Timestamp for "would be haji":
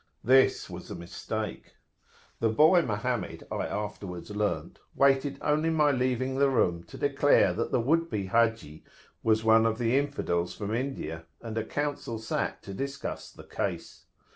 7.79-8.83